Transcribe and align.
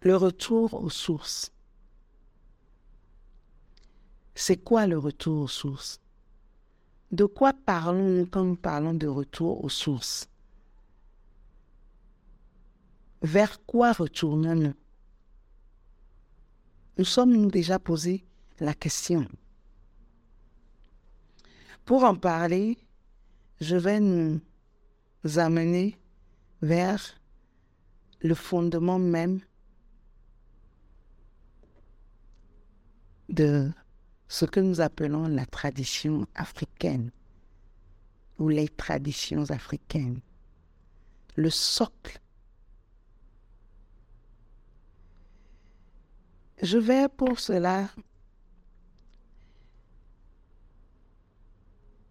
le 0.00 0.16
retour 0.16 0.74
aux 0.74 0.90
sources. 0.90 1.52
C'est 4.34 4.56
quoi 4.56 4.86
le 4.86 4.98
retour 4.98 5.42
aux 5.42 5.48
sources? 5.48 6.00
De 7.10 7.24
quoi 7.24 7.52
parlons-nous 7.52 8.26
quand 8.26 8.44
nous 8.44 8.56
parlons 8.56 8.94
de 8.94 9.08
retour 9.08 9.64
aux 9.64 9.68
sources? 9.68 10.28
Vers 13.22 13.64
quoi 13.64 13.92
retournons-nous? 13.92 14.74
Nous 16.98 17.04
sommes-nous 17.04 17.50
déjà 17.50 17.78
posé 17.78 18.24
la 18.60 18.74
question. 18.74 19.26
Pour 21.84 22.04
en 22.04 22.14
parler, 22.14 22.78
je 23.60 23.76
vais 23.76 23.98
nous 23.98 24.40
amener 25.36 25.98
vers 26.62 27.20
le 28.20 28.34
fondement 28.34 28.98
même 28.98 29.40
de 33.38 33.70
ce 34.26 34.44
que 34.44 34.58
nous 34.58 34.80
appelons 34.80 35.28
la 35.28 35.46
tradition 35.46 36.26
africaine 36.34 37.12
ou 38.38 38.48
les 38.48 38.68
traditions 38.68 39.50
africaines, 39.50 40.20
le 41.36 41.48
socle. 41.48 42.20
Je 46.60 46.78
vais 46.78 47.08
pour 47.08 47.38
cela 47.38 47.88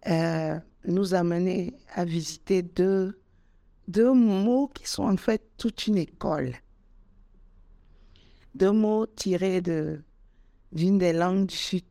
euh, 0.08 0.58
nous 0.86 1.14
amener 1.14 1.78
à 1.94 2.06
visiter 2.06 2.62
deux, 2.62 3.22
deux 3.90 4.14
mots 4.14 4.70
qui 4.70 4.88
sont 4.88 5.04
en 5.04 5.18
fait 5.18 5.44
toute 5.58 5.88
une 5.88 5.98
école. 5.98 6.56
Deux 8.56 8.72
mots 8.72 9.06
tirés 9.06 9.60
de 9.62 10.02
d'une 10.78 11.00
des 11.00 11.12
langues 11.12 11.48
du 11.48 11.56
Sud 11.56 11.84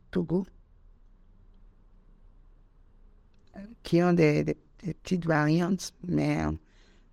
qui 3.83 4.01
ont 4.01 4.13
des, 4.13 4.55
petites 4.77 5.25
variantes, 5.25 5.93
mais 6.07 6.43
en 6.45 6.55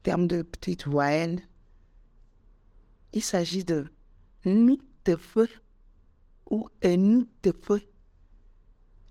termes 0.04 0.28
de 0.28 0.42
petites 0.42 0.86
voyelles, 0.86 1.40
il 3.12 3.22
s'agit 3.22 3.64
de 3.64 3.86
nous 4.44 4.78
de 5.04 5.16
feu 5.16 5.48
ou 6.48 6.68
nous 6.84 7.26
de 7.42 7.52
feu, 7.52 7.82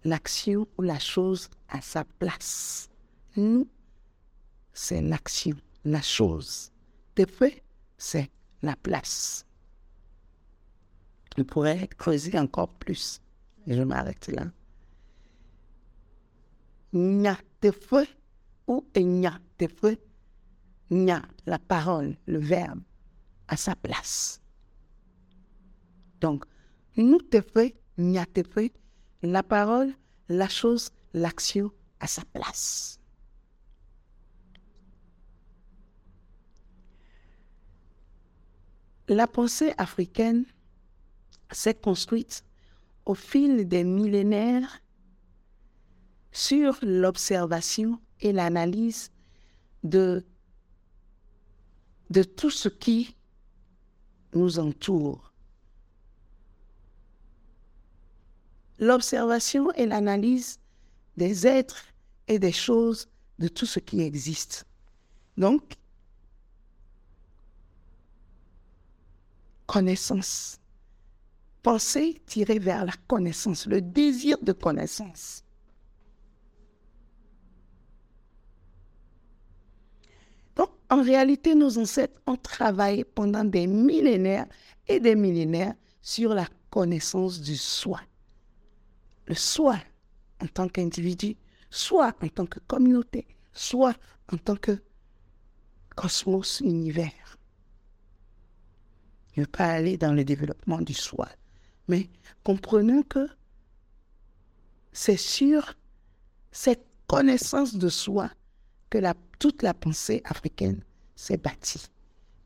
l'action 0.05 0.65
ou 0.77 0.83
la 0.83 0.99
chose 0.99 1.49
à 1.67 1.81
sa 1.81 2.05
place. 2.05 2.89
Nous, 3.35 3.67
c'est 4.71 5.01
l'action, 5.01 5.57
la 5.83 6.01
chose. 6.01 6.71
De 7.17 7.25
feu, 7.25 7.51
c'est 7.97 8.31
la 8.61 8.77
place. 8.77 9.45
Je 11.37 11.43
pourrais 11.43 11.87
creuser 11.87 12.37
encore 12.37 12.69
plus. 12.69 13.21
Je 13.67 13.81
m'arrête 13.81 14.27
là. 14.27 14.45
Nya 16.93 17.37
te 17.59 17.71
feu 17.71 18.05
ou 18.67 18.85
nya 18.95 19.39
te 19.57 19.67
feu. 19.67 19.97
Nya, 20.91 21.23
la 21.47 21.57
parole, 21.57 22.17
le 22.27 22.37
verbe, 22.37 22.81
à 23.47 23.57
sa 23.57 23.75
place. 23.75 24.41
Donc, 26.21 26.45
nous 26.97 27.19
te 27.19 27.41
nya 27.97 28.25
te 28.27 28.43
feu, 28.43 28.69
la 29.23 29.41
parole, 29.41 29.93
la 30.29 30.47
chose, 30.47 30.91
l'action 31.13 31.71
à 31.99 32.07
sa 32.07 32.23
place. 32.25 32.99
La 39.07 39.27
pensée 39.27 39.73
africaine 39.77 40.45
s'est 41.53 41.73
construite 41.73 42.43
au 43.05 43.15
fil 43.15 43.67
des 43.67 43.83
millénaires 43.83 44.81
sur 46.31 46.77
l'observation 46.81 47.99
et 48.21 48.31
l'analyse 48.31 49.11
de, 49.83 50.25
de 52.09 52.23
tout 52.23 52.49
ce 52.49 52.69
qui 52.69 53.15
nous 54.33 54.59
entoure. 54.59 55.31
L'observation 58.79 59.71
et 59.73 59.85
l'analyse 59.85 60.59
des 61.17 61.45
êtres 61.45 61.85
et 62.27 62.39
des 62.39 62.51
choses 62.51 63.07
de 63.39 63.47
tout 63.47 63.65
ce 63.65 63.79
qui 63.79 64.01
existe. 64.01 64.65
Donc, 65.37 65.77
connaissance 69.67 70.59
pensée 71.63 72.21
tirée 72.25 72.59
vers 72.59 72.85
la 72.85 72.91
connaissance, 73.07 73.65
le 73.65 73.81
désir 73.81 74.37
de 74.41 74.51
connaissance. 74.51 75.43
Donc, 80.55 80.69
en 80.89 81.01
réalité, 81.01 81.55
nos 81.55 81.79
ancêtres 81.79 82.21
ont 82.27 82.35
travaillé 82.35 83.05
pendant 83.05 83.45
des 83.45 83.65
millénaires 83.65 84.45
et 84.87 84.99
des 84.99 85.15
millénaires 85.15 85.73
sur 86.01 86.33
la 86.33 86.47
connaissance 86.69 87.39
du 87.39 87.55
soi. 87.55 88.01
Le 89.25 89.35
soi 89.35 89.77
en 90.41 90.47
tant 90.47 90.67
qu'individu, 90.67 91.37
soit 91.69 92.13
en 92.21 92.27
tant 92.27 92.45
que 92.45 92.59
communauté, 92.67 93.25
soit 93.53 93.95
en 94.31 94.37
tant 94.37 94.57
que 94.57 94.83
cosmos 95.95 96.59
univers. 96.59 97.37
Je 99.33 99.41
ne 99.41 99.45
veux 99.45 99.51
pas 99.51 99.67
aller 99.67 99.97
dans 99.97 100.13
le 100.13 100.25
développement 100.25 100.81
du 100.81 100.93
soi. 100.93 101.29
Mais 101.87 102.09
comprenons 102.43 103.03
que 103.03 103.27
c'est 104.91 105.17
sur 105.17 105.75
cette 106.51 106.85
connaissance 107.07 107.75
de 107.75 107.89
soi 107.89 108.29
que 108.89 108.99
toute 109.39 109.63
la 109.63 109.73
pensée 109.73 110.21
africaine 110.25 110.83
s'est 111.15 111.37
bâtie. 111.37 111.87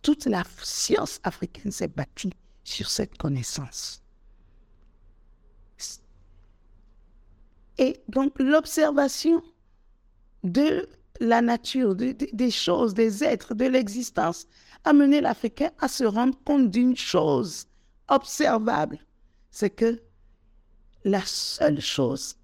Toute 0.01 0.25
la 0.25 0.43
science 0.63 1.19
africaine 1.23 1.71
s'est 1.71 1.89
bâtie 1.89 2.31
sur 2.63 2.89
cette 2.89 3.17
connaissance. 3.17 4.01
Et 7.77 8.01
donc 8.07 8.39
l'observation 8.39 9.43
de 10.43 10.87
la 11.19 11.41
nature, 11.41 11.95
des 11.95 12.51
choses, 12.51 12.93
des 12.93 13.23
êtres, 13.23 13.53
de 13.53 13.65
l'existence, 13.65 14.47
a 14.83 14.93
mené 14.93 15.21
l'Africain 15.21 15.71
à 15.79 15.87
se 15.87 16.03
rendre 16.03 16.37
compte 16.43 16.69
d'une 16.69 16.95
chose 16.95 17.67
observable, 18.07 18.99
c'est 19.57 19.71
que 19.71 19.99
la 21.03 21.25
seule 21.25 21.81
chose 21.81 22.37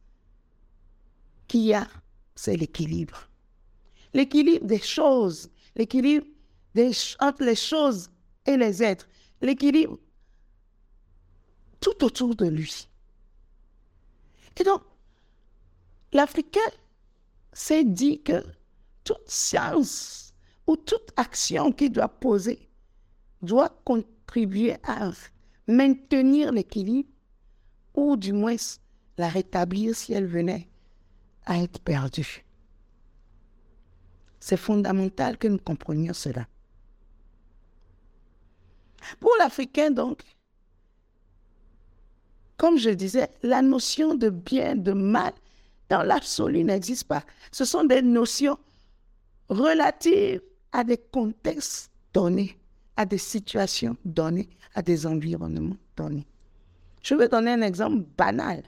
qu'il 1.48 1.62
y 1.62 1.74
a, 1.76 1.88
c'est 2.34 2.58
l'équilibre. 2.58 3.30
L'équilibre 4.16 4.66
des 4.66 4.82
choses, 4.82 5.52
l'équilibre 5.76 6.26
entre 7.20 7.44
les 7.44 7.56
choses 7.56 8.10
et 8.48 8.58
les 8.58 8.82
êtres, 8.82 9.08
l'équilibre 9.42 10.00
tout 11.80 12.04
autour 12.04 12.36
de 12.36 12.48
lui. 12.48 12.90
Et 14.60 14.64
donc, 14.64 14.82
l'Africain 16.14 16.72
s'est 17.52 17.84
dit 17.84 18.24
que 18.24 18.44
toute 19.04 19.30
science 19.30 20.34
ou 20.66 20.78
toute 20.78 21.12
action 21.16 21.72
qu'il 21.72 21.92
doit 21.92 22.10
poser 22.10 22.68
doit 23.44 23.70
contribuer 23.86 24.78
à 24.82 25.12
maintenir 25.68 26.52
l'équilibre 26.52 27.10
ou 27.94 28.18
du 28.18 28.34
moins 28.34 28.56
la 29.18 29.30
rétablir 29.30 29.96
si 29.96 30.14
elle 30.14 30.26
venait 30.26 30.68
à 31.46 31.58
être 31.60 31.80
perdue. 31.80 32.44
C'est 34.40 34.58
fondamental 34.58 35.38
que 35.38 35.48
nous 35.48 35.58
comprenions 35.58 36.14
cela. 36.14 36.48
Pour 39.20 39.32
l'Africain, 39.40 39.92
donc, 39.92 40.22
comme 42.58 42.78
je 42.78 42.90
disais, 42.90 43.30
la 43.42 43.62
notion 43.62 44.16
de 44.16 44.30
bien, 44.30 44.76
de 44.76 44.94
mal, 44.94 45.34
dans 45.90 46.04
l'absolu 46.04 46.64
n'existe 46.64 47.08
pas. 47.08 47.24
Ce 47.52 47.66
sont 47.66 47.84
des 47.84 48.02
notions 48.02 48.58
relatives 49.50 50.42
à 50.72 50.84
des 50.84 50.98
contextes 50.98 51.92
donnés 52.14 52.58
à 52.96 53.06
des 53.06 53.18
situations 53.18 53.98
données, 54.06 54.50
à 54.76 54.82
des 54.82 55.06
environnements 55.06 55.78
donnés. 55.96 56.28
Je 57.02 57.16
vais 57.16 57.28
donner 57.28 57.52
un 57.52 57.62
exemple 57.62 58.06
banal. 58.18 58.64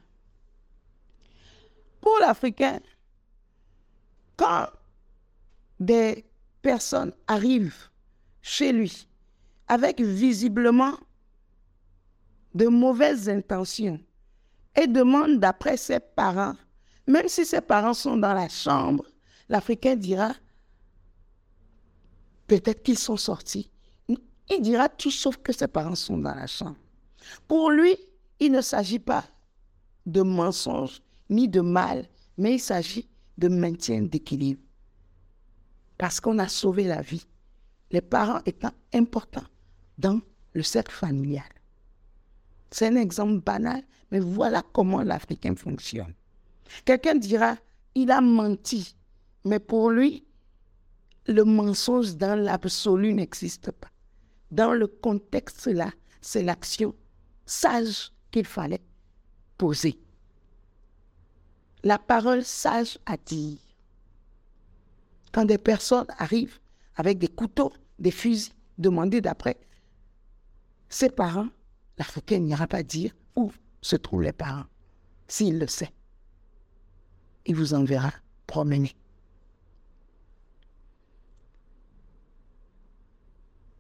Pour 2.02 2.18
l'Africain, 2.20 2.80
quand 4.36 4.68
des 5.80 6.26
personnes 6.62 7.14
arrivent 7.28 7.90
chez 8.42 8.72
lui 8.72 9.08
avec 9.68 10.02
visiblement 10.02 10.98
de 12.54 12.68
mauvaises 12.68 13.30
intentions 13.30 14.00
et 14.76 14.88
demandent 14.88 15.40
d'après 15.40 15.78
ses 15.78 16.00
parents, 16.00 16.56
même 17.08 17.28
si 17.28 17.46
ses 17.46 17.62
parents 17.62 17.94
sont 17.94 18.18
dans 18.18 18.34
la 18.34 18.50
chambre, 18.50 19.06
l'Africain 19.50 19.96
dira, 19.96 20.34
peut-être 22.48 22.84
qu'ils 22.84 23.00
sont 23.00 23.18
sortis 23.18 23.70
il 24.50 24.62
dira 24.62 24.90
tout 24.90 25.12
sauf 25.12 25.38
que 25.38 25.54
ses 25.54 25.68
parents 25.68 25.96
sont 25.96 26.18
dans 26.18 26.36
la 26.36 26.48
chambre. 26.48 26.78
Pour 27.48 27.72
lui, 27.72 27.96
il 28.40 28.52
ne 28.52 28.62
s'agit 28.62 29.00
pas 29.00 29.26
de 30.06 30.22
mensonge 30.22 31.02
ni 31.30 31.48
de 31.48 31.62
mal, 31.62 32.08
mais 32.38 32.56
il 32.56 32.60
s'agit 32.60 33.08
de 33.38 33.48
maintien 33.48 34.02
d'équilibre. 34.04 34.62
Parce 35.98 36.20
qu'on 36.20 36.38
a 36.40 36.48
sauvé 36.48 36.84
la 36.84 37.02
vie, 37.02 37.26
les 37.92 38.02
parents 38.02 38.42
étant 38.46 38.72
importants 38.94 39.48
dans 39.98 40.20
le 40.54 40.64
cercle 40.64 40.94
familial. 40.94 41.44
C'est 42.70 42.88
un 42.88 42.96
exemple 42.96 43.40
banal, 43.40 43.84
mais 44.12 44.20
voilà 44.20 44.62
comment 44.74 45.02
l'Africain 45.02 45.56
fonctionne. 45.56 46.14
Quelqu'un 46.84 47.16
dira, 47.16 47.56
il 47.96 48.12
a 48.12 48.22
menti, 48.22 48.96
mais 49.46 49.60
pour 49.60 49.90
lui, 49.90 50.26
le 51.28 51.44
mensonge 51.44 52.16
dans 52.16 52.38
l'absolu 52.38 53.14
n'existe 53.14 53.72
pas. 53.72 53.90
Dans 54.56 54.72
le 54.72 54.88
contexte 54.88 55.68
là, 55.68 55.92
c'est 56.22 56.42
l'action 56.42 56.96
sage 57.46 58.14
qu'il 58.32 58.46
fallait 58.46 58.82
poser. 59.58 60.00
La 61.84 62.00
parole 62.00 62.42
sage 62.42 62.98
à 63.06 63.18
dire. 63.18 63.58
Quand 65.34 65.44
des 65.44 65.58
personnes 65.58 66.08
arrivent 66.18 66.58
avec 66.96 67.18
des 67.18 67.28
couteaux, 67.28 67.74
des 68.00 68.12
fusils, 68.12 68.54
demander 68.78 69.20
d'après 69.20 69.60
ses 70.88 71.10
parents, 71.10 71.50
l'Africain 71.98 72.40
n'ira 72.40 72.66
pas 72.66 72.82
dire 72.82 73.14
où 73.36 73.52
se 73.82 73.98
trouvent 73.98 74.24
les 74.24 74.32
parents. 74.32 74.68
S'il 75.28 75.60
le 75.60 75.68
sait, 75.68 75.92
il 77.46 77.56
vous 77.56 77.74
enverra 77.74 78.14
promener. 78.48 78.96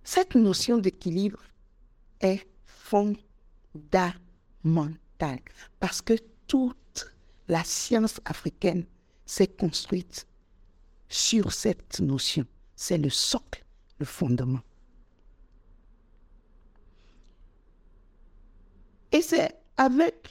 Cette 0.07 0.35
notion 0.35 0.77
d'équilibre 0.77 1.41
est 2.21 2.47
fondamentale 2.67 4.19
parce 5.79 5.99
que 6.03 6.13
toute 6.45 7.11
la 7.47 7.63
science 7.63 8.21
africaine 8.23 8.85
s'est 9.25 9.47
construite 9.47 10.27
sur 11.09 11.51
cette 11.51 11.99
notion. 12.01 12.45
C'est 12.75 12.99
le 12.99 13.09
socle, 13.09 13.65
le 13.97 14.05
fondement. 14.05 14.61
Et 19.11 19.23
c'est 19.23 19.55
avec 19.75 20.29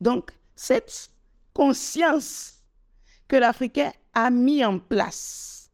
donc 0.00 0.30
cette 0.56 1.10
conscience 1.52 2.54
que 3.28 3.36
l'Africain 3.36 3.92
a 4.14 4.30
mis 4.30 4.64
en 4.64 4.78
place 4.78 5.70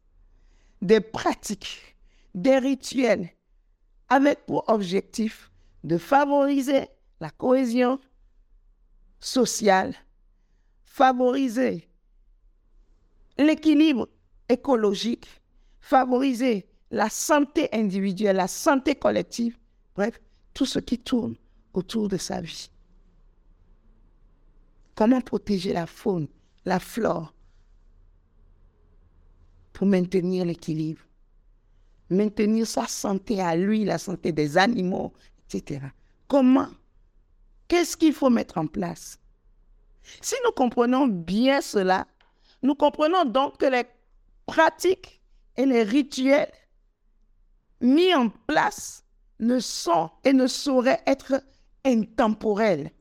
des 0.81 0.99
pratiques 0.99 1.90
des 2.33 2.57
rituels 2.57 3.29
avec 4.09 4.45
pour 4.45 4.67
objectif 4.69 5.51
de 5.83 5.97
favoriser 5.97 6.87
la 7.19 7.29
cohésion 7.29 7.99
sociale, 9.19 9.95
favoriser 10.83 11.89
l'équilibre 13.37 14.09
écologique, 14.49 15.27
favoriser 15.79 16.67
la 16.89 17.09
santé 17.09 17.69
individuelle, 17.71 18.35
la 18.35 18.47
santé 18.47 18.95
collective, 18.95 19.57
bref, 19.95 20.19
tout 20.53 20.65
ce 20.65 20.79
qui 20.79 20.99
tourne 20.99 21.35
autour 21.73 22.09
de 22.09 22.17
sa 22.17 22.41
vie. 22.41 22.69
Comment 24.95 25.21
protéger 25.21 25.73
la 25.73 25.87
faune, 25.87 26.27
la 26.65 26.79
flore 26.79 27.33
pour 29.73 29.87
maintenir 29.87 30.45
l'équilibre? 30.45 31.01
Maintenir 32.11 32.67
sa 32.67 32.87
santé 32.87 33.41
à 33.41 33.55
lui, 33.55 33.85
la 33.85 33.97
santé 33.97 34.31
des 34.31 34.57
animaux, 34.57 35.13
etc. 35.45 35.81
Comment? 36.27 36.69
Qu'est-ce 37.67 37.97
qu'il 37.97 38.13
faut 38.13 38.29
mettre 38.29 38.57
en 38.57 38.67
place? 38.67 39.17
Si 40.21 40.35
nous 40.45 40.51
comprenons 40.51 41.07
bien 41.07 41.61
cela, 41.61 42.05
nous 42.61 42.75
comprenons 42.75 43.25
donc 43.25 43.57
que 43.57 43.65
les 43.65 43.85
pratiques 44.45 45.21
et 45.55 45.65
les 45.65 45.83
rituels 45.83 46.51
mis 47.79 48.13
en 48.13 48.29
place 48.29 49.03
ne 49.39 49.59
sont 49.59 50.11
et 50.23 50.33
ne 50.33 50.47
sauraient 50.47 51.01
être 51.07 51.41
intemporels. 51.85 52.91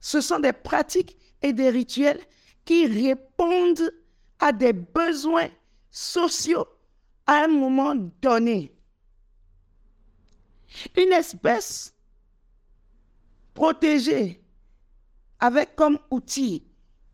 Ce 0.00 0.20
sont 0.20 0.38
des 0.38 0.52
pratiques 0.52 1.16
et 1.42 1.52
des 1.52 1.70
rituels 1.70 2.20
qui 2.64 2.86
répondent 2.86 3.90
à 4.38 4.52
des 4.52 4.72
besoins 4.72 5.48
sociaux 5.90 6.66
à 7.28 7.44
un 7.44 7.48
moment 7.48 7.94
donné. 8.22 8.72
Une 10.96 11.12
espèce 11.12 11.94
protégée 13.54 14.42
avec 15.38 15.76
comme 15.76 15.98
outil 16.10 16.64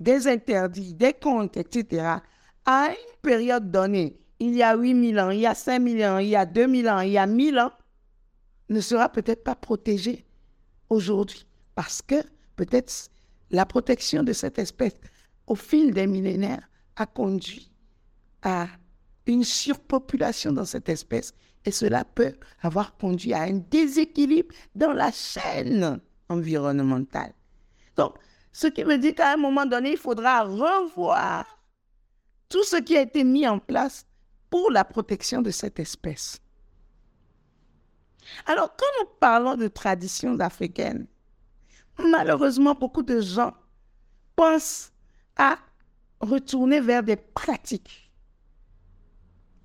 des 0.00 0.26
interdits, 0.28 0.94
des 0.94 1.12
comptes, 1.12 1.56
etc., 1.56 2.18
à 2.64 2.88
une 2.88 3.20
période 3.22 3.70
donnée, 3.70 4.18
il 4.38 4.54
y 4.54 4.62
a 4.62 4.76
8000 4.76 5.20
ans, 5.20 5.30
il 5.30 5.40
y 5.40 5.46
a 5.46 5.54
5000 5.54 6.04
ans, 6.04 6.18
il 6.18 6.28
y 6.28 6.36
a 6.36 6.46
2000 6.46 6.88
ans, 6.88 7.00
il 7.00 7.12
y 7.12 7.18
a 7.18 7.26
1000 7.26 7.58
ans, 7.58 7.72
ne 8.68 8.80
sera 8.80 9.08
peut-être 9.08 9.44
pas 9.44 9.54
protégée 9.54 10.24
aujourd'hui. 10.88 11.46
Parce 11.74 12.00
que 12.02 12.22
peut-être 12.56 13.10
la 13.50 13.66
protection 13.66 14.22
de 14.22 14.32
cette 14.32 14.58
espèce 14.58 14.94
au 15.46 15.54
fil 15.54 15.92
des 15.92 16.06
millénaires 16.06 16.68
a 16.96 17.06
conduit 17.06 17.70
à 18.42 18.68
une 19.26 19.44
surpopulation 19.44 20.52
dans 20.52 20.64
cette 20.64 20.88
espèce 20.88 21.34
et 21.64 21.70
cela 21.70 22.04
peut 22.04 22.34
avoir 22.62 22.96
conduit 22.96 23.32
à 23.32 23.42
un 23.42 23.54
déséquilibre 23.54 24.54
dans 24.74 24.92
la 24.92 25.10
chaîne 25.10 26.00
environnementale. 26.28 27.32
Donc, 27.96 28.16
ce 28.52 28.66
qui 28.66 28.84
me 28.84 28.96
dit 28.98 29.14
qu'à 29.14 29.32
un 29.32 29.36
moment 29.36 29.66
donné, 29.66 29.92
il 29.92 29.96
faudra 29.96 30.42
revoir 30.42 31.58
tout 32.48 32.62
ce 32.64 32.76
qui 32.76 32.96
a 32.96 33.00
été 33.00 33.24
mis 33.24 33.48
en 33.48 33.58
place 33.58 34.06
pour 34.50 34.70
la 34.70 34.84
protection 34.84 35.42
de 35.42 35.50
cette 35.50 35.80
espèce. 35.80 36.40
Alors, 38.46 38.74
quand 38.76 38.86
nous 39.00 39.10
parlons 39.18 39.56
de 39.56 39.68
traditions 39.68 40.38
africaines, 40.38 41.06
malheureusement, 41.98 42.74
beaucoup 42.74 43.02
de 43.02 43.20
gens 43.20 43.54
pensent 44.36 44.92
à 45.36 45.58
retourner 46.20 46.80
vers 46.80 47.02
des 47.02 47.16
pratiques 47.16 48.03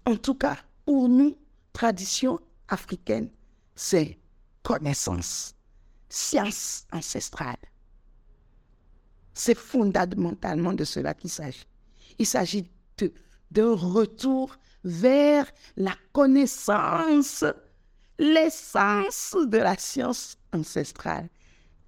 en 0.10 0.18
tout 0.18 0.34
cas, 0.34 0.58
pour 0.86 1.08
nous, 1.08 1.38
tradition 1.72 2.40
africaine, 2.68 3.30
c'est 3.76 4.18
connaissance, 4.64 5.56
science 6.10 6.88
ancestrale. 6.92 7.58
C'est 9.34 9.58
fondamentalement 9.58 10.74
de 10.74 10.84
cela 10.84 11.14
qu'il 11.14 11.30
s'agit. 11.30 11.66
Il 12.18 12.26
s'agit 12.26 12.70
d'un 13.52 13.76
retour 13.76 14.58
vers 14.84 15.46
la 15.78 15.96
connaissance, 16.12 17.46
l'essence 18.18 19.38
de 19.48 19.58
la 19.58 19.78
science 19.78 20.38
ancestrale. 20.54 21.30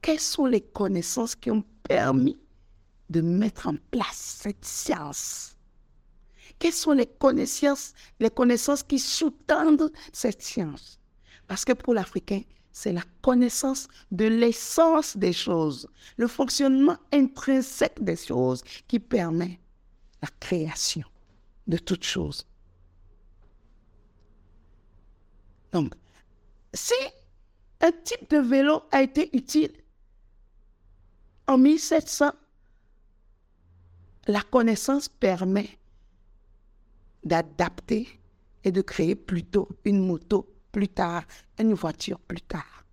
Quelles 0.02 0.20
sont 0.20 0.46
les 0.46 0.62
connaissances 0.62 1.36
qui 1.36 1.52
ont 1.52 1.64
permis 1.84 2.40
de 3.10 3.22
mettre 3.22 3.68
en 3.68 3.76
place 3.90 4.40
cette 4.44 4.64
science 4.64 5.58
quelles 6.62 6.74
sont 6.74 6.92
les 6.92 7.08
connaissances, 7.08 7.94
les 8.20 8.30
connaissances 8.30 8.84
qui 8.84 9.00
sous-tendent 9.00 9.92
cette 10.14 10.44
science? 10.44 11.00
Parce 11.48 11.66
que 11.66 11.74
pour 11.74 11.96
l'Africain, 11.96 12.44
c'est 12.72 12.94
la 12.94 13.02
connaissance 13.24 13.88
de 14.12 14.26
l'essence 14.26 15.18
des 15.18 15.34
choses, 15.34 15.90
le 16.18 16.28
fonctionnement 16.28 16.98
intrinsèque 17.12 18.02
des 18.04 18.16
choses 18.16 18.62
qui 18.88 19.00
permet 19.00 19.60
la 20.22 20.28
création 20.40 21.04
de 21.66 21.80
toutes 21.80 22.04
choses. 22.04 22.46
Donc, 25.72 25.96
si 26.76 26.94
un 27.82 27.92
type 27.92 28.30
de 28.30 28.38
vélo 28.38 28.84
a 28.92 29.02
été 29.02 29.36
utile 29.36 29.74
en 31.48 31.58
1700, 31.58 32.34
la 34.28 34.42
connaissance 34.44 35.10
permet 35.10 35.81
d'adapter 37.24 38.08
et 38.64 38.72
de 38.72 38.82
créer 38.82 39.16
plutôt 39.16 39.70
une 39.86 40.06
moto 40.06 40.48
plus 40.72 40.88
tard, 40.88 41.24
une 41.60 41.74
voiture 41.74 42.20
plus 42.20 42.42
tard. 42.42 42.86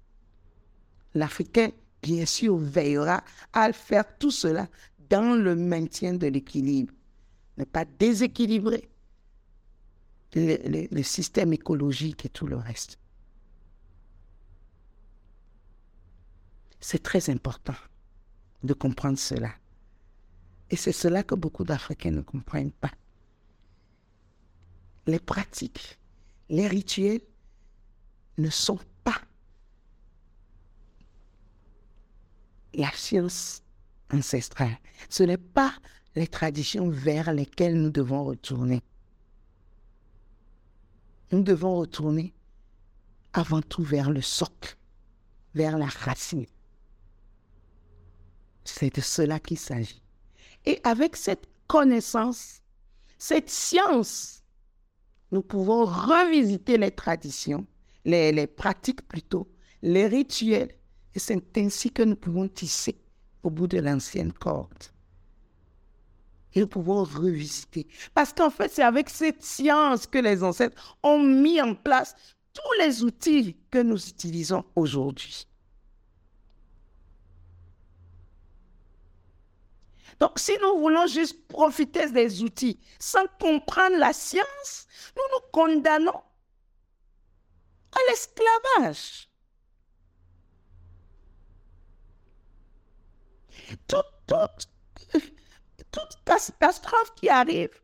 L'Africain, 1.15 1.71
bien 2.03 2.27
sûr, 2.27 2.57
veillera 2.57 3.23
à 3.53 3.73
faire 3.73 4.19
tout 4.19 4.31
cela 4.31 4.69
dans 5.09 5.35
le 5.35 5.55
maintien 5.55 6.15
de 6.15 6.27
l'équilibre, 6.27 6.93
ne 7.57 7.65
pas 7.65 7.85
déséquilibrer 7.85 8.89
le, 10.35 10.89
le, 10.91 11.03
système 11.03 11.53
écologique 11.53 12.27
et 12.27 12.29
tout 12.29 12.47
le 12.47 12.57
reste. 12.57 12.99
C'est 16.81 17.03
très 17.03 17.31
important 17.31 17.75
de 18.63 18.75
comprendre 18.75 19.19
cela. 19.19 19.51
Et 20.71 20.77
c'est 20.77 20.93
cela 20.93 21.23
que 21.23 21.35
beaucoup 21.35 21.65
d'Africains 21.65 22.11
ne 22.11 22.21
comprennent 22.21 22.73
pas 22.73 22.93
les 25.09 25.19
pratiques, 25.19 25.99
les 26.51 26.69
rituels, 26.69 27.23
ne 28.37 28.51
sont 28.51 28.79
pas 29.03 29.21
la 32.75 32.91
science 32.93 33.63
ancestrale. 34.13 34.79
Ce 35.09 35.23
n'est 35.23 35.39
pas 35.39 35.73
les 36.15 36.29
traditions 36.29 36.91
vers 36.91 37.33
lesquelles 37.33 37.81
nous 37.81 37.91
devons 37.91 38.25
retourner. 38.25 38.83
Nous 41.33 41.43
devons 41.43 41.77
retourner 41.77 42.35
avant 43.33 43.63
tout 43.63 43.83
vers 43.83 44.11
le 44.11 44.23
socle, 44.23 44.77
vers 45.55 45.79
la 45.79 45.87
racine. 45.87 46.47
C'est 48.65 48.95
de 48.95 49.01
cela 49.01 49.41
qu'il 49.41 49.59
s'agit. 49.59 50.03
Et 50.67 50.81
avec 50.85 51.17
cette 51.17 51.47
connaissance, 51.67 52.61
cette 53.17 53.49
science, 53.51 54.39
nous 55.31 55.43
pouvons 55.43 55.85
revisiter 55.85 56.79
les 56.79 56.91
traditions, 56.91 57.67
les, 58.05 58.47
pratiques 58.47 59.07
plutôt, 59.07 59.49
les 59.83 60.07
rituels. 60.07 60.75
Et 61.15 61.19
c'est 61.19 61.59
ainsi 61.59 61.91
que 61.91 62.03
nous 62.03 62.17
pouvons 62.17 62.49
tisser 62.49 62.97
au 63.43 63.51
bout 63.51 63.67
de 63.67 63.79
l'ancienne 63.79 64.33
corde. 64.33 64.85
Et 66.55 66.61
nous 66.61 66.67
pouvons 66.67 67.05
revisiter. 67.05 67.87
Parce 68.15 68.33
qu'en 68.33 68.51
fait, 68.51 68.71
c'est 68.71 68.83
avec 68.83 69.11
cette 69.11 69.43
science 69.43 70.07
que 70.07 70.19
les 70.19 70.43
ancêtres 70.43 70.97
ont 71.03 71.19
mis 71.23 71.61
en 71.61 71.75
place 71.75 72.15
tous 72.53 72.85
les 72.85 73.03
outils 73.03 73.57
que 73.71 73.83
nous 73.83 74.09
utilisons 74.09 74.65
aujourd'hui. 74.75 75.48
Donc, 80.21 80.39
si 80.39 80.57
nous 80.61 80.79
voulons 80.79 81.07
juste 81.07 81.47
profiter 81.47 82.11
des 82.11 82.43
outils 82.43 82.81
sans 82.99 83.27
comprendre 83.41 83.97
la 83.99 84.13
science, 84.13 84.87
nous 85.17 85.23
nous 85.33 85.51
condamnons 85.53 86.23
à 87.93 87.99
l'esclavage. 88.09 89.29
Toute, 93.87 94.69
toute 95.91 96.25
catastrophe 96.25 97.15
qui 97.17 97.29
arrive 97.29 97.81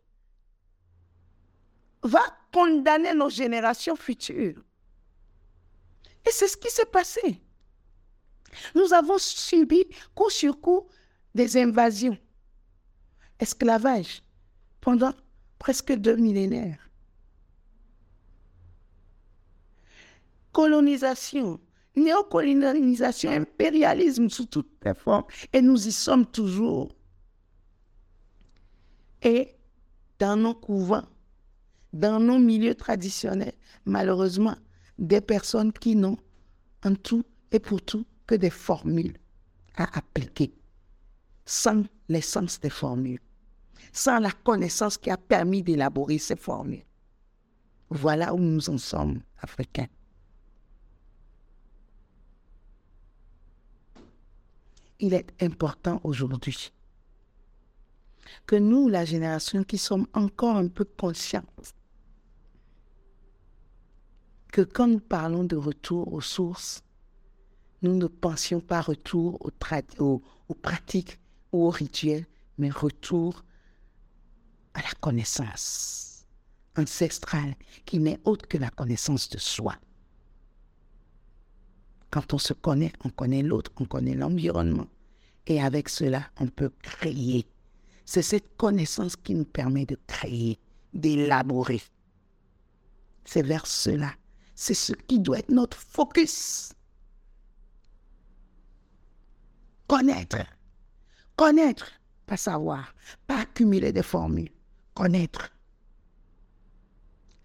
va 2.02 2.22
condamner 2.52 3.14
nos 3.14 3.28
générations 3.28 3.96
futures. 3.96 4.62
Et 6.26 6.30
c'est 6.30 6.48
ce 6.48 6.56
qui 6.56 6.70
s'est 6.70 6.86
passé. 6.86 7.42
Nous 8.74 8.92
avons 8.92 9.18
subi 9.18 9.86
coup 10.14 10.30
sur 10.30 10.60
coup 10.60 10.88
des 11.34 11.56
invasions, 11.56 12.16
esclavage 13.40 14.22
pendant 14.80 15.12
presque 15.58 15.92
deux 15.92 16.16
millénaires. 16.16 16.90
Colonisation, 20.52 21.60
néocolonisation, 21.96 23.30
impérialisme 23.30 24.28
sous 24.28 24.46
toutes 24.46 24.70
les 24.84 24.94
formes, 24.94 25.24
et 25.52 25.60
nous 25.60 25.88
y 25.88 25.92
sommes 25.92 26.26
toujours. 26.26 26.94
Et 29.22 29.56
dans 30.18 30.36
nos 30.36 30.54
couvents, 30.54 31.06
dans 31.92 32.20
nos 32.20 32.38
milieux 32.38 32.74
traditionnels, 32.74 33.54
malheureusement, 33.84 34.56
des 34.98 35.20
personnes 35.20 35.72
qui 35.72 35.96
n'ont 35.96 36.18
en 36.84 36.94
tout 36.94 37.24
et 37.50 37.58
pour 37.58 37.82
tout 37.82 38.04
que 38.26 38.34
des 38.34 38.50
formules 38.50 39.16
à 39.76 39.98
appliquer, 39.98 40.54
sans 41.44 41.84
l'essence 42.08 42.60
des 42.60 42.70
formules, 42.70 43.20
sans 43.92 44.18
la 44.18 44.30
connaissance 44.30 44.98
qui 44.98 45.10
a 45.10 45.16
permis 45.16 45.62
d'élaborer 45.62 46.18
ces 46.18 46.36
formules. 46.36 46.84
Voilà 47.90 48.34
où 48.34 48.38
nous 48.38 48.70
en 48.70 48.78
sommes, 48.78 49.20
Africains. 49.38 49.88
Il 55.00 55.12
est 55.12 55.42
important 55.42 56.00
aujourd'hui 56.02 56.72
que 58.46 58.56
nous, 58.56 58.88
la 58.88 59.04
génération 59.04 59.62
qui 59.62 59.76
sommes 59.76 60.06
encore 60.14 60.56
un 60.56 60.68
peu 60.68 60.84
conscientes, 60.84 61.74
que 64.50 64.62
quand 64.62 64.86
nous 64.86 65.00
parlons 65.00 65.44
de 65.44 65.56
retour 65.56 66.12
aux 66.12 66.20
sources, 66.20 66.82
nous 67.82 67.94
ne 67.96 68.06
pensions 68.06 68.60
pas 68.60 68.80
retour 68.80 69.40
aux, 69.98 70.22
aux 70.48 70.54
pratiques 70.54 71.18
ou 71.54 71.66
aux 71.66 71.70
rituels, 71.70 72.26
mais 72.58 72.70
retour 72.70 73.44
à 74.74 74.82
la 74.82 74.90
connaissance 75.00 76.26
ancestrale 76.76 77.54
qui 77.84 77.98
n'est 78.00 78.20
autre 78.24 78.48
que 78.48 78.58
la 78.58 78.70
connaissance 78.70 79.28
de 79.28 79.38
soi. 79.38 79.76
Quand 82.10 82.34
on 82.34 82.38
se 82.38 82.52
connaît, 82.52 82.92
on 83.04 83.08
connaît 83.10 83.42
l'autre, 83.42 83.70
on 83.76 83.84
connaît 83.84 84.14
l'environnement. 84.14 84.88
Et 85.46 85.62
avec 85.62 85.88
cela, 85.88 86.28
on 86.40 86.48
peut 86.48 86.72
créer 86.82 87.46
c'est 88.04 88.22
cette 88.22 88.56
connaissance 88.56 89.16
qui 89.16 89.34
nous 89.34 89.44
permet 89.44 89.86
de 89.86 89.98
créer, 90.06 90.58
d'élaborer. 90.92 91.80
C'est 93.24 93.42
vers 93.42 93.66
cela. 93.66 94.12
C'est 94.54 94.74
ce 94.74 94.92
qui 94.92 95.18
doit 95.18 95.38
être 95.38 95.50
notre 95.50 95.78
focus. 95.78 96.72
Connaître. 99.86 100.38
Connaître, 101.36 101.90
pas 102.26 102.36
savoir, 102.36 102.94
pas 103.26 103.40
accumuler 103.40 103.92
des 103.92 104.02
formules. 104.02 104.52
Connaître. 104.94 105.50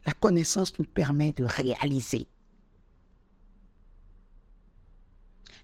La 0.05 0.13
connaissance 0.13 0.77
nous 0.77 0.85
permet 0.85 1.33
de 1.33 1.43
réaliser. 1.43 2.27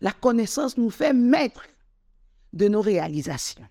La 0.01 0.11
connaissance 0.11 0.77
nous 0.77 0.89
fait 0.89 1.13
maître 1.13 1.65
de 2.53 2.67
nos 2.67 2.81
réalisations. 2.81 3.67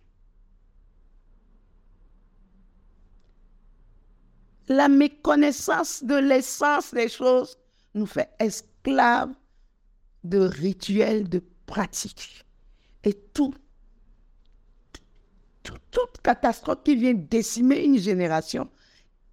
la 4.69 4.89
méconnaissance 4.89 6.03
de 6.03 6.15
l'essence 6.15 6.95
des 6.95 7.09
choses 7.09 7.59
nous 7.95 8.07
fait 8.07 8.31
esclaves 8.39 9.35
de 10.23 10.39
rituels, 10.39 11.29
de 11.29 11.43
pratiques. 11.67 12.45
Et 13.03 13.13
tout, 13.13 13.55
toute 15.91 16.21
catastrophe 16.23 16.83
qui 16.85 16.97
vient 16.97 17.15
décimer 17.15 17.85
une 17.85 17.99
génération, 17.99 18.71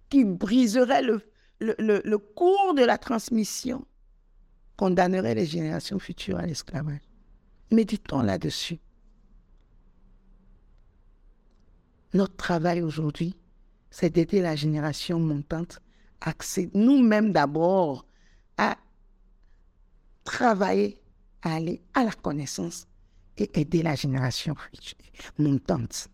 qui 0.08 0.24
briserait 0.24 1.02
le, 1.02 1.22
le 1.60 2.16
cours 2.18 2.74
de 2.74 2.84
la 2.84 2.98
transmission, 2.98 3.86
condamnerait 4.76 5.34
les 5.34 5.46
générations 5.46 5.98
futures 5.98 6.38
à 6.38 6.46
l'esclavage. 6.46 7.00
Méditons 7.70 8.22
là-dessus. 8.22 8.78
Notre 12.14 12.36
travail 12.36 12.82
aujourd'hui, 12.82 13.34
c'est 13.90 14.10
d'aider 14.10 14.40
la 14.40 14.56
génération 14.56 15.18
montante 15.18 15.80
à 16.20 16.32
nous-mêmes 16.74 17.32
d'abord 17.32 18.06
à 18.58 18.76
travailler, 20.24 21.00
à 21.42 21.54
aller 21.54 21.82
à 21.94 22.04
la 22.04 22.12
connaissance 22.12 22.86
et 23.38 23.50
aider 23.58 23.82
la 23.82 23.94
génération 23.94 24.54
montante. 25.38 26.08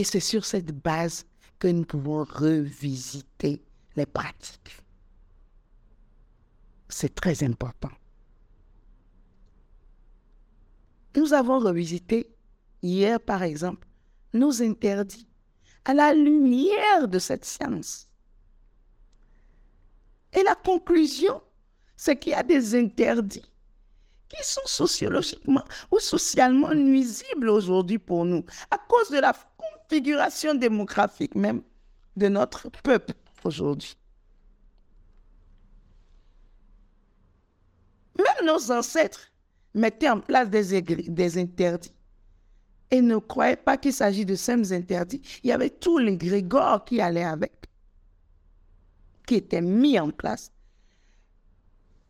Et 0.00 0.04
c'est 0.04 0.18
sur 0.18 0.46
cette 0.46 0.72
base 0.72 1.26
que 1.58 1.68
nous 1.68 1.84
pouvons 1.84 2.24
revisiter 2.24 3.62
les 3.96 4.06
pratiques. 4.06 4.82
C'est 6.88 7.14
très 7.14 7.44
important. 7.44 7.90
Nous 11.14 11.34
avons 11.34 11.58
revisité 11.58 12.34
hier, 12.80 13.20
par 13.20 13.42
exemple, 13.42 13.86
nos 14.32 14.62
interdits 14.62 15.28
à 15.84 15.92
la 15.92 16.14
lumière 16.14 17.06
de 17.06 17.18
cette 17.18 17.44
science. 17.44 18.08
Et 20.32 20.42
la 20.42 20.54
conclusion, 20.54 21.42
c'est 21.94 22.18
qu'il 22.18 22.32
y 22.32 22.36
a 22.36 22.42
des 22.42 22.74
interdits 22.74 23.52
qui 24.30 24.44
sont 24.44 24.64
sociologiquement 24.64 25.64
ou 25.90 25.98
socialement 25.98 26.72
nuisibles 26.72 27.50
aujourd'hui 27.50 27.98
pour 27.98 28.24
nous, 28.24 28.46
à 28.70 28.78
cause 28.78 29.10
de 29.10 29.18
la 29.18 29.34
démographique 30.54 31.34
même 31.34 31.62
de 32.16 32.28
notre 32.28 32.68
peuple 32.68 33.14
aujourd'hui. 33.44 33.96
Même 38.18 38.46
nos 38.46 38.70
ancêtres 38.70 39.32
mettaient 39.74 40.10
en 40.10 40.20
place 40.20 40.48
des, 40.48 41.38
interdits 41.38 41.94
et 42.90 43.00
ne 43.00 43.16
croyez 43.18 43.56
pas 43.56 43.76
qu'il 43.76 43.92
s'agit 43.92 44.24
de 44.24 44.34
simples 44.34 44.72
interdits. 44.72 45.22
Il 45.42 45.48
y 45.48 45.52
avait 45.52 45.70
tous 45.70 45.98
les 45.98 46.16
grégores 46.16 46.84
qui 46.84 47.00
allaient 47.00 47.24
avec, 47.24 47.52
qui 49.26 49.36
étaient 49.36 49.60
mis 49.60 49.98
en 49.98 50.10
place. 50.10 50.52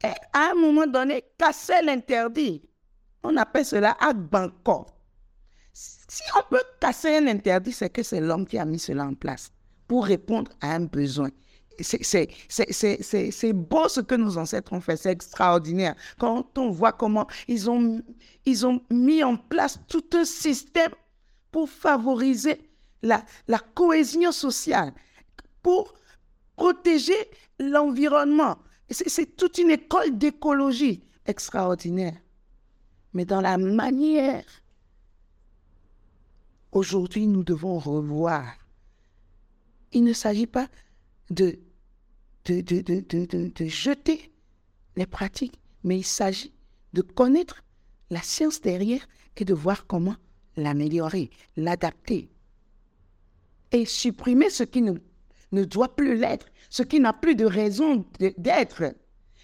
Et 0.02 0.14
à 0.32 0.52
un 0.52 0.54
moment 0.54 0.86
donné, 0.86 1.24
casser 1.36 1.82
l'interdit. 1.82 2.62
On 3.22 3.36
appelle 3.36 3.66
cela 3.66 3.96
banco. 4.14 4.86
Si 6.10 6.24
on 6.36 6.42
peut 6.50 6.64
casser 6.80 7.18
un 7.18 7.28
interdit, 7.28 7.70
c'est 7.70 7.88
que 7.88 8.02
c'est 8.02 8.20
l'homme 8.20 8.44
qui 8.44 8.58
a 8.58 8.64
mis 8.64 8.80
cela 8.80 9.04
en 9.04 9.14
place 9.14 9.52
pour 9.86 10.06
répondre 10.06 10.50
à 10.60 10.74
un 10.74 10.80
besoin. 10.80 11.30
c'est 11.78 13.52
beau 13.52 13.88
ce 13.88 14.00
que 14.00 14.16
nos 14.16 14.36
ancêtres 14.36 14.72
ont 14.72 14.80
fait, 14.80 14.96
c'est 14.96 15.12
extraordinaire. 15.12 15.94
Quand 16.18 16.58
on 16.58 16.70
voit 16.70 16.90
comment 16.90 17.28
ils 17.46 17.70
ont, 17.70 18.02
mis 18.90 19.22
en 19.22 19.36
place 19.36 19.78
tout 19.86 20.04
un 20.14 20.24
système 20.24 20.90
pour 21.52 21.70
favoriser 21.70 22.60
la 23.02 23.22
cohésion 23.76 24.32
sociale, 24.32 24.92
pour 25.62 25.94
protéger 26.56 27.30
l'environnement. 27.60 28.58
C'est 28.90 29.36
toute 29.36 29.58
une 29.58 29.70
école 29.70 30.18
d'écologie 30.18 31.04
extraordinaire. 31.24 32.16
Mais 33.14 33.24
dans 33.24 33.40
la 33.40 33.58
manière, 33.58 34.42
aujourd'hui, 36.72 37.26
nous 37.26 37.44
devons 37.44 37.78
revoir. 37.78 38.46
Il 39.92 40.04
ne 40.04 40.12
s'agit 40.12 40.46
pas 40.46 40.68
de, 41.30 41.58
de, 42.44 42.60
de, 42.60 43.50
de, 43.50 43.64
jeter 43.66 44.32
les 44.96 45.06
pratiques, 45.06 45.60
mais 45.84 45.98
il 45.98 46.04
s'agit 46.04 46.52
de 46.92 47.02
connaître 47.02 47.62
la 48.10 48.22
science 48.22 48.60
derrière 48.60 49.06
et 49.36 49.44
de 49.44 49.54
voir 49.54 49.86
comment 49.86 50.16
l'améliorer, 50.56 51.30
l'adapter 51.56 52.28
et 53.72 53.84
supprimer 53.84 54.50
ce 54.50 54.64
qui 54.64 54.82
ne, 54.82 54.94
ne 55.52 55.64
doit 55.64 55.94
plus 55.94 56.16
l'être, 56.16 56.46
ce 56.68 56.82
qui 56.82 57.00
n'a 57.00 57.12
plus 57.12 57.36
de 57.36 57.44
raison 57.44 58.04
d'être, 58.36 58.94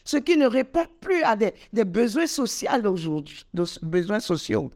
ce 0.05 0.17
qui 0.17 0.37
ne 0.37 0.47
répond 0.47 0.87
plus 1.01 1.23
à 1.23 1.37
des, 1.37 1.55
des 1.73 1.85
besoins 1.85 2.27
sociaux 2.27 2.71
aujourd'hui, 2.85 3.45
besoins 3.83 4.21
sociaux 4.21 4.71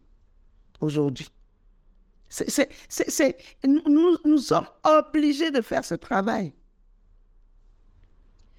aujourd'hui. 0.80 1.28
C'est, 2.30 3.36
nous, 3.64 4.16
nous 4.24 4.38
sommes 4.38 4.68
obligés 4.84 5.50
de 5.50 5.60
faire 5.60 5.84
ce 5.84 5.96
travail. 5.96 6.54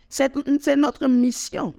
C'est, 0.10 0.36
notre 0.76 1.08
mission. 1.08 1.74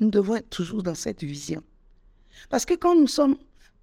Nous 0.00 0.10
devons 0.10 0.36
être 0.36 0.50
toujours 0.50 0.82
dans 0.82 0.96
cette 0.96 1.22
vision. 1.22 1.62
Parce 2.50 2.64
que 2.64 2.74
quand 2.74 2.96
nous 2.96 3.06
sommes, 3.06 3.38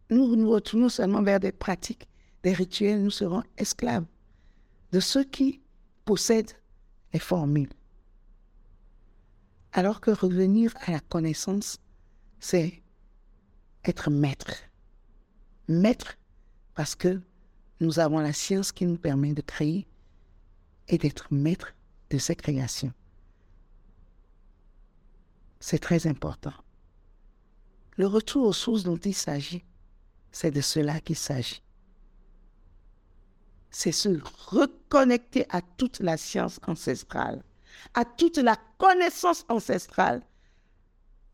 nous 0.10 0.36
nous 0.36 0.50
retournons 0.52 0.90
seulement 0.90 1.24
vers 1.24 1.40
des 1.40 1.54
pratiques, 1.54 2.08
des 2.44 2.54
rituels, 2.54 3.02
nous 3.02 3.12
serons 3.12 3.44
esclaves 3.58 4.06
de 4.92 5.00
ceux 5.00 5.24
qui 5.24 5.62
possèdent 6.04 6.54
les 7.14 7.20
formules. 7.20 7.72
Alors 9.72 10.02
que 10.02 10.12
revenir 10.12 10.74
à 10.86 10.92
la 10.92 11.00
connaissance, 11.00 11.80
c'est 12.40 12.82
être 13.86 14.10
maître. 14.10 14.54
Maître 15.68 16.18
parce 16.74 16.96
que 16.96 17.22
nous 17.80 18.00
avons 18.00 18.20
la 18.20 18.34
science 18.34 18.72
qui 18.72 18.86
nous 18.86 18.98
permet 18.98 19.34
de 19.34 19.42
créer 19.42 19.88
et 20.88 20.98
d'être 20.98 21.28
maître 21.32 21.74
de 22.10 22.18
ces 22.18 22.36
créations. 22.36 22.94
C'est 25.60 25.80
très 25.80 26.08
important. 26.08 26.54
Le 27.98 28.08
retour 28.08 28.46
aux 28.48 28.54
sources 28.54 28.84
dont 28.84 28.98
il 28.98 29.16
s'agit, 29.16 29.64
c'est 30.32 30.52
de 30.52 30.62
cela 30.62 31.00
qu'il 31.00 31.16
s'agit. 31.16 31.64
C'est 33.72 33.92
se 33.92 34.10
reconnecter 34.50 35.46
à 35.50 35.62
toute 35.62 36.00
la 36.00 36.18
science 36.18 36.60
ancestrale, 36.68 37.44
à 37.94 38.06
toute 38.06 38.38
la 38.38 38.58
connaissance 38.78 39.46
ancestrale 39.50 40.22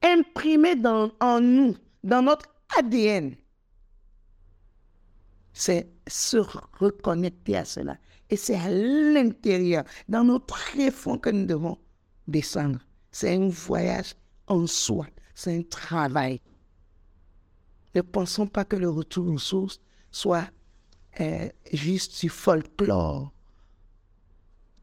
imprimée 0.04 0.76
dans, 0.76 1.12
en 1.20 1.40
nous, 1.40 1.76
dans 2.04 2.22
notre 2.22 2.46
ADN. 2.78 3.36
C'est 5.54 5.90
se 6.08 6.38
reconnecter 6.80 7.58
à 7.58 7.66
cela. 7.66 7.98
Et 8.30 8.38
c'est 8.38 8.56
à 8.56 8.70
l'intérieur, 8.70 9.84
dans 10.08 10.24
notre 10.24 10.46
tréfonds 10.46 11.18
que 11.18 11.30
nous 11.30 11.46
devons 11.46 11.78
descendre. 12.28 12.80
C'est 13.12 13.36
un 13.36 13.50
voyage 13.50 14.16
en 14.48 14.66
soi. 14.68 15.08
C'est 15.36 15.58
un 15.58 15.64
travail. 15.64 16.40
Ne 17.94 18.02
pensons 18.02 18.48
pas 18.48 18.64
que 18.64 18.78
le 18.78 18.90
retour 18.90 19.28
aux 19.28 19.38
sources 19.38 19.80
soit 20.12 20.50
euh, 21.20 21.50
juste 21.74 22.22
du 22.22 22.30
folklore. 22.30 23.34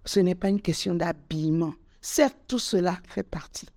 Ce 0.04 0.20
n'est 0.20 0.34
pas 0.34 0.50
une 0.50 0.60
question 0.60 0.94
d'habillement. 0.94 1.74
Certes, 2.00 2.38
tout 2.46 2.58
cela 2.58 2.98
fait 3.08 3.22
partie. 3.22 3.68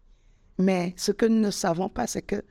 Mais 0.58 0.93
ce 0.97 1.12
que 1.12 1.25
nous 1.25 1.39
ne 1.39 1.51
savons 1.51 1.89
pas, 1.89 2.08
c'est 2.08 2.21
que 2.21 2.43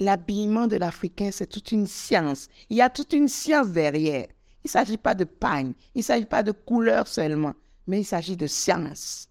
l'habillement 0.00 0.66
de 0.66 0.76
l'Africain, 0.76 1.30
c'est 1.32 1.46
toute 1.46 1.72
une 1.72 1.86
science. 1.86 2.48
Il 2.70 2.76
y 2.76 2.82
a 2.82 2.90
toute 2.90 3.12
une 3.12 3.28
science 3.28 3.68
derrière. 3.68 4.26
Il 4.64 4.68
ne 4.68 4.70
s'agit 4.70 4.96
pas 4.96 5.14
de 5.14 5.24
pagne, 5.24 5.72
il 5.94 5.98
ne 5.98 6.04
s'agit 6.04 6.26
pas 6.26 6.42
de 6.42 6.52
couleur 6.52 7.06
seulement, 7.06 7.54
mais 7.86 8.00
il 8.00 8.04
s'agit 8.04 8.36
de 8.36 8.46
science. 8.46 9.28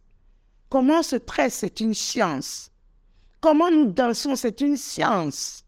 Comment 0.70 1.00
on 1.00 1.04
se 1.04 1.16
tresse, 1.16 1.56
c'est 1.56 1.80
une 1.80 1.94
science. 1.94 2.72
Comment 3.40 3.70
nous 3.70 3.92
dansons, 3.92 4.36
c'est 4.36 4.62
une 4.62 4.78
science. 4.78 5.64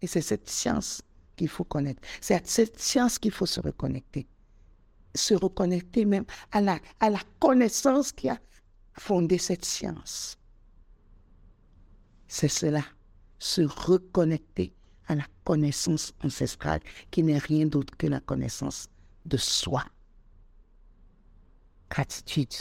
Et 0.00 0.06
c'est 0.06 0.22
cette 0.22 0.48
science 0.48 1.02
qu'il 1.36 1.48
faut 1.48 1.64
connaître. 1.64 2.00
C'est 2.20 2.34
à 2.34 2.40
cette 2.44 2.78
science 2.78 3.18
qu'il 3.18 3.32
faut 3.32 3.46
se 3.46 3.60
reconnecter. 3.60 4.26
Se 5.14 5.34
reconnecter 5.34 6.04
même 6.04 6.24
à 6.52 6.60
la, 6.60 6.78
à 7.00 7.10
la 7.10 7.20
connaissance 7.38 8.12
qui 8.12 8.28
a 8.28 8.38
fondé 8.94 9.38
cette 9.38 9.64
science. 9.64 10.38
C'est 12.28 12.48
cela, 12.48 12.84
se 13.40 13.62
reconnecter 13.62 14.72
à 15.08 15.16
la 15.16 15.24
connaissance 15.42 16.12
ancestrale 16.22 16.80
qui 17.10 17.24
n'est 17.24 17.38
rien 17.38 17.66
d'autre 17.66 17.96
que 17.96 18.06
la 18.06 18.20
connaissance 18.20 18.88
de 19.26 19.36
soi. 19.36 19.84
Gratitude. 21.88 22.54